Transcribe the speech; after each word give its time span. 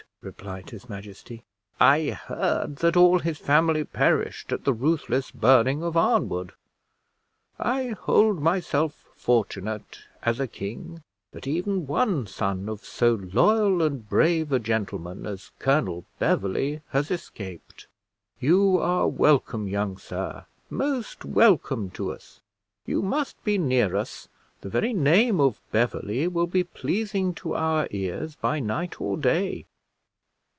replied 0.23 0.69
his 0.69 0.87
majesty; 0.87 1.43
"I 1.79 2.11
heard 2.11 2.75
that 2.75 2.95
all 2.95 3.17
his 3.17 3.39
family 3.39 3.83
perished 3.83 4.51
at 4.51 4.65
the 4.65 4.71
ruthless 4.73 5.31
burning 5.31 5.81
of 5.83 5.95
Arnwood. 5.97 6.51
I 7.57 7.95
hold 7.99 8.39
myself 8.39 9.07
fortunate, 9.15 10.01
as 10.21 10.39
a 10.39 10.47
king, 10.47 11.01
that 11.31 11.47
even 11.47 11.87
one 11.87 12.27
son 12.27 12.69
of 12.69 12.85
so 12.85 13.15
loyal 13.15 13.81
and 13.81 14.07
brave 14.07 14.51
a 14.51 14.59
gentleman 14.59 15.25
as 15.25 15.49
Colonel 15.57 16.05
Beverley 16.19 16.81
has 16.89 17.09
escaped. 17.09 17.87
You 18.39 18.77
are 18.77 19.07
welcome, 19.07 19.67
young 19.67 19.97
sir 19.97 20.45
most 20.69 21.25
welcome 21.25 21.89
to 21.91 22.11
us; 22.11 22.41
you 22.85 23.01
must 23.01 23.43
be 23.43 23.57
near 23.57 23.95
us; 23.95 24.27
the 24.61 24.69
very 24.69 24.93
name 24.93 25.39
of 25.39 25.59
Beverley 25.71 26.27
will 26.27 26.45
be 26.47 26.63
pleasing 26.63 27.33
to 27.35 27.55
our 27.55 27.87
ears 27.89 28.35
by 28.35 28.59
night 28.59 29.01
or 29.01 29.17
day." 29.17 29.65